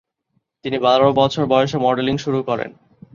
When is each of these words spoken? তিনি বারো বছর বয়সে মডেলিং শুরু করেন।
তিনি 0.65 0.77
বারো 0.79 1.07
বছর 1.13 1.43
বয়সে 1.45 1.77
মডেলিং 1.77 2.15
শুরু 2.17 2.39
করেন। 2.43 2.71